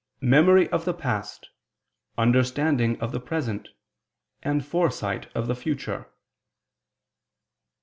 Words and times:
"memory 0.25 0.67
of 0.71 0.83
the 0.83 0.95
past, 0.95 1.51
understanding 2.17 2.99
of 2.99 3.11
the 3.11 3.19
present, 3.19 3.69
and 4.41 4.65
foresight 4.65 5.27
of 5.35 5.45
the 5.45 5.53
future." 5.53 6.09